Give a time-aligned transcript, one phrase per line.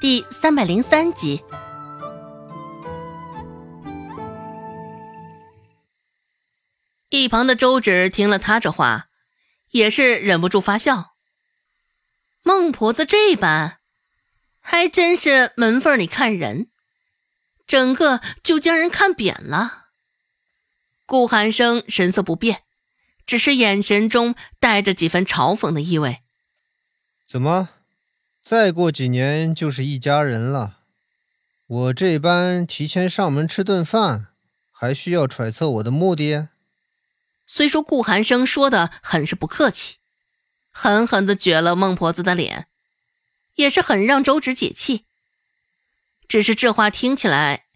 [0.00, 1.42] 第三百零三集。
[7.08, 9.08] 一旁的周芷听了他这话，
[9.70, 11.16] 也是忍不住发笑。
[12.44, 13.80] 孟婆子这般，
[14.60, 16.70] 还真是门缝里看人，
[17.66, 19.88] 整个就将人看扁了。
[21.06, 22.62] 顾寒生神色不变，
[23.26, 26.20] 只是眼神中带着几分嘲讽的意味。
[27.26, 27.70] 怎么，
[28.48, 30.78] 再过几年就是一家人了？
[31.66, 34.28] 我这般提前上门吃顿饭，
[34.72, 36.48] 还需要揣测我的目的？
[37.46, 39.98] 虽说顾寒生说的很是不客气，
[40.70, 42.68] 狠狠的撅了孟婆子的脸，
[43.56, 45.04] 也是很让周芷解气。
[46.26, 47.66] 只是这话听起来，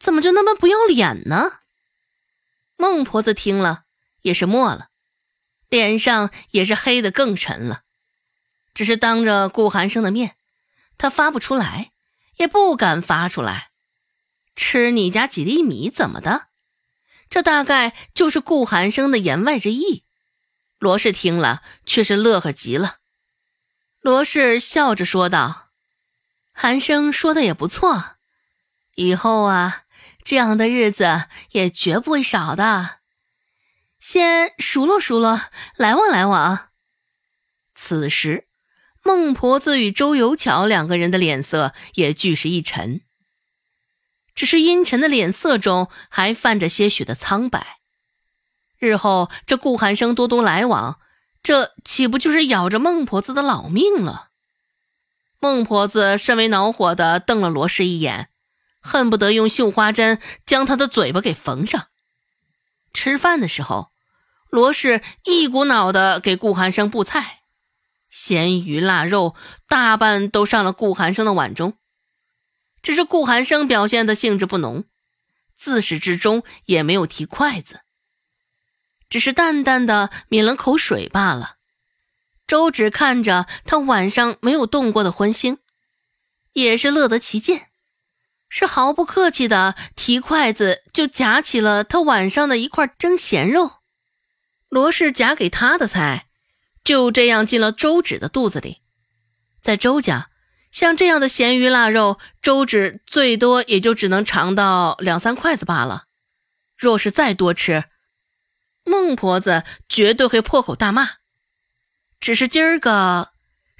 [0.00, 1.58] 怎么就那么不要脸呢？
[2.78, 3.84] 孟婆子听了
[4.22, 4.88] 也是默了，
[5.68, 7.82] 脸上也是黑的更沉了。
[8.74, 10.36] 只是当着顾寒生的面，
[10.98, 11.92] 他发不出来，
[12.36, 13.70] 也不敢发出来。
[14.56, 16.48] 吃你家几粒米怎么的？
[17.30, 20.04] 这大概就是顾寒生的言外之意。
[20.78, 22.98] 罗氏听了却是乐呵极了。
[24.00, 25.70] 罗氏笑着说道
[26.52, 28.16] ：“寒生说的也不错，
[28.96, 29.84] 以后啊，
[30.22, 32.98] 这样的日子也绝不会少的。
[33.98, 35.40] 先数落数落，
[35.76, 36.68] 来往来往。”
[37.74, 38.46] 此时，
[39.04, 43.02] 孟婆子与周有巧两个人的脸色也俱是一沉。
[44.34, 47.78] 只是阴沉的脸色中还泛着些许的苍白。
[48.78, 50.98] 日后这顾寒生多多来往，
[51.42, 54.30] 这岂不就是咬着孟婆子的老命了？
[55.38, 58.30] 孟婆子甚为恼火的瞪了罗氏一眼，
[58.80, 61.88] 恨不得用绣花针将他的嘴巴给缝上。
[62.94, 63.92] 吃饭的时候，
[64.48, 67.40] 罗氏一股脑的给顾寒生布菜，
[68.14, 69.34] 咸鱼腊肉
[69.66, 71.76] 大半都上了顾寒生的碗中。
[72.80, 74.84] 只是顾寒生表现的兴致不浓，
[75.56, 77.80] 自始至终也没有提筷子，
[79.08, 81.56] 只是淡淡的抿了口水罢了。
[82.46, 85.58] 周芷看着他碗上没有动过的荤腥，
[86.52, 87.70] 也是乐得其见，
[88.48, 93.78] 是毫不客气的提筷子就夹起了他碗上的一块蒸咸肉。
[94.68, 96.26] 罗氏夹给他的菜，
[96.84, 98.82] 就这样进了周芷的肚子里，
[99.60, 100.30] 在周家。
[100.70, 106.06] 像这样的咸鱼腊肉，周芷最多也就只能尝到两三筷子罢了。
[106.76, 107.84] 若是再多吃，
[108.82, 111.10] 孟婆子绝对会破口大骂。
[112.18, 113.30] 只是今儿个，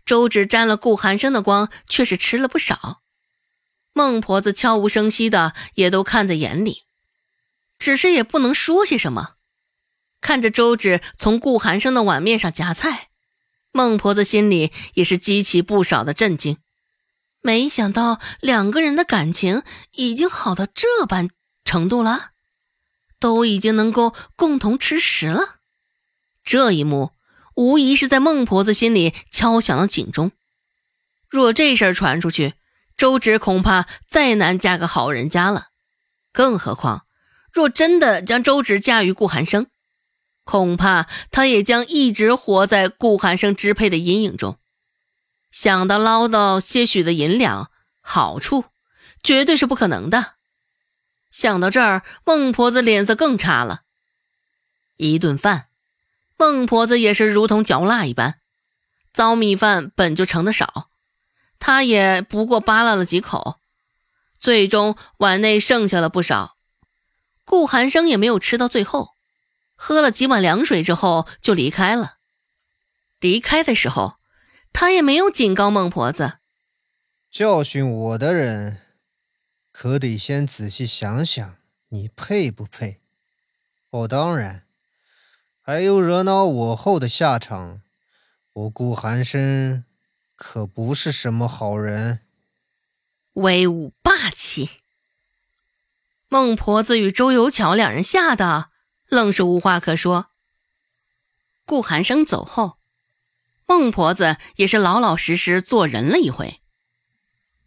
[0.06, 3.02] 周芷沾了顾寒生的光，却是吃了不少。
[3.92, 6.84] 孟婆子悄无声息的也都看在眼里，
[7.76, 9.33] 只是也不能说些什么。
[10.24, 13.10] 看着周芷从顾寒生的碗面上夹菜，
[13.72, 16.56] 孟婆子心里也是激起不少的震惊。
[17.42, 19.62] 没想到两个人的感情
[19.92, 21.28] 已经好到这般
[21.62, 22.30] 程度了，
[23.20, 25.56] 都已经能够共同吃食了。
[26.42, 27.10] 这一幕
[27.54, 30.32] 无疑是在孟婆子心里敲响了警钟。
[31.28, 32.54] 若这事儿传出去，
[32.96, 35.66] 周芷恐怕再难嫁个好人家了。
[36.32, 37.04] 更何况，
[37.52, 39.66] 若真的将周芷嫁于顾寒生，
[40.44, 44.58] 恐怕他也将一直活在顾寒生支配的阴影中。
[45.50, 48.64] 想到捞到些许的银两好处，
[49.22, 50.34] 绝对是不可能的。
[51.30, 53.82] 想到这儿，孟婆子脸色更差了。
[54.96, 55.66] 一顿饭，
[56.36, 58.40] 孟婆子也是如同嚼蜡一般。
[59.12, 60.90] 糟米饭本就盛的少，
[61.58, 63.60] 她也不过扒拉了几口，
[64.38, 66.56] 最终碗内剩下了不少。
[67.44, 69.13] 顾寒生也没有吃到最后，
[69.86, 72.16] 喝了几碗凉水之后就离开了。
[73.20, 74.16] 离开的时候。
[74.76, 76.38] 他也没有警告孟婆子，
[77.30, 78.80] 教训我的人，
[79.70, 81.54] 可得先仔细想想，
[81.90, 83.00] 你配不配？
[83.90, 84.64] 哦，当然，
[85.60, 87.82] 还有惹恼我后的下场。
[88.52, 89.84] 我顾寒生
[90.34, 92.18] 可不是什么好人，
[93.34, 94.70] 威武霸气。
[96.28, 98.70] 孟婆子与周有巧两人吓得
[99.14, 100.26] 愣是无话可说。
[101.64, 102.78] 顾寒生走后。
[103.66, 106.60] 孟婆子也是老老实实做人了一回，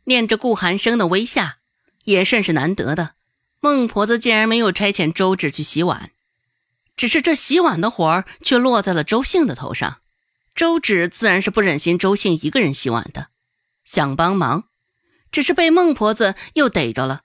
[0.03, 1.57] 念着顾寒生的微下，
[2.03, 3.15] 也甚是难得的。
[3.59, 6.11] 孟婆子竟然没有差遣周芷去洗碗，
[6.95, 10.01] 只是这洗碗的活儿却落在了周兴的头上。
[10.53, 13.29] 周芷自然是不忍心周兴一个人洗碗的，
[13.83, 14.65] 想帮忙，
[15.31, 17.23] 只是被孟婆子又逮着了。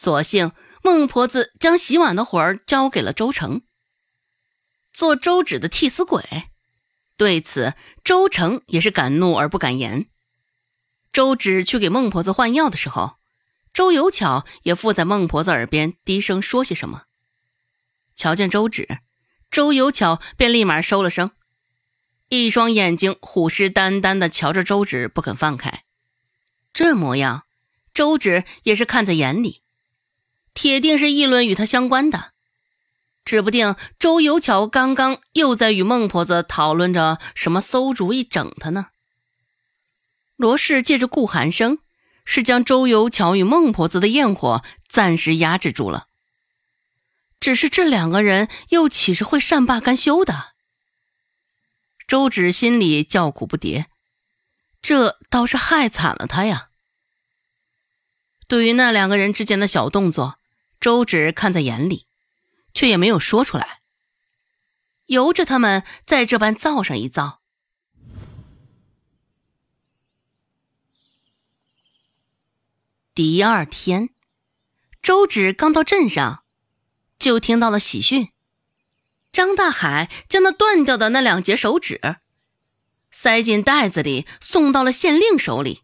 [0.00, 3.62] 索性孟婆子将洗碗的活儿交给了周成，
[4.92, 6.44] 做周芷的替死鬼。
[7.16, 7.74] 对此，
[8.04, 10.06] 周成也是敢怒而不敢言。
[11.12, 13.16] 周芷去给孟婆子换药的时候，
[13.72, 17.06] 周有巧也附在孟婆子耳边低声说些什么。
[18.14, 19.00] 瞧见周芷，
[19.50, 21.32] 周有巧便立马收了声，
[22.28, 25.82] 一双眼睛虎视眈眈地瞧着周芷，不肯放开。
[26.72, 27.42] 这模样，
[27.92, 29.64] 周芷也是看在眼里，
[30.54, 32.32] 铁定是议论与他相关的。
[33.24, 38.86] 指不定周有巧刚刚又在与孟婆子讨论着什么馊主意整他呢。
[40.36, 41.78] 罗氏借着顾寒生，
[42.24, 46.06] 是将周有巧与孟婆子的焰火暂时压制住了。
[47.38, 50.54] 只是这两个人又岂是会善罢甘休的？
[52.06, 53.84] 周芷心里叫苦不迭，
[54.80, 56.70] 这倒是害惨了他呀。
[58.46, 60.37] 对于那两个人之间的小动作，
[60.88, 62.06] 周芷看在眼里。
[62.74, 63.80] 却也没有说出来，
[65.06, 67.40] 由着他们再这般造上一造。
[73.14, 74.10] 第二天，
[75.02, 76.44] 周芷刚到镇上，
[77.18, 78.30] 就听到了喜讯：
[79.32, 82.18] 张大海将那断掉的那两节手指
[83.10, 85.82] 塞进袋子里，送到了县令手里。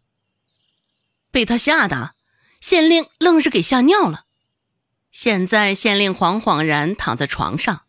[1.29, 2.15] 被他吓得，
[2.61, 4.24] 县令愣是给吓尿了。
[5.15, 7.83] 现在县令惶惶然躺在床上，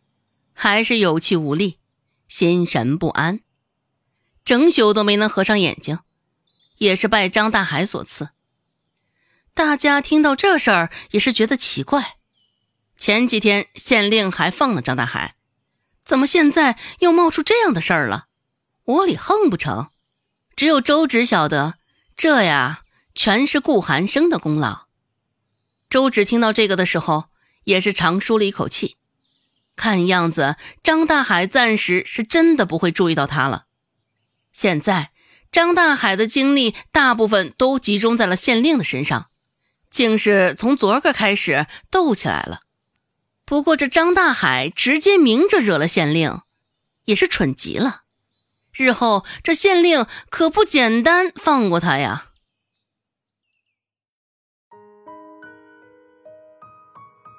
[0.55, 1.81] 还是有气无力，
[2.29, 3.41] 心神不安，
[4.45, 5.99] 整宿都没能合上眼睛，
[6.77, 8.29] 也是拜张大海所赐。
[9.55, 12.19] 大家听到这事儿也是觉得奇怪，
[12.97, 15.35] 前几天县令还放了张大海，
[16.05, 18.27] 怎么现在又冒出这样的事儿了？
[18.85, 19.89] 窝里横不成？
[20.55, 21.75] 只有周芷晓得，
[22.17, 22.85] 这呀
[23.17, 24.86] 全是顾寒生的功劳。
[25.89, 27.27] 周芷听到这个的时候，
[27.65, 28.97] 也是长舒了一口气。
[29.77, 33.65] 看样子，张大海暂时是真的不会注意到他了。
[34.53, 35.13] 现在，
[35.53, 39.27] 张大海的精力大部分都集中在了县令的身上，
[39.91, 42.61] 竟是从昨个开始斗起来了。
[43.45, 46.41] 不过，这张大海直接明着惹了县令，
[47.05, 48.03] 也是蠢极了。
[48.73, 52.27] 日后这县令可不简单放过他呀。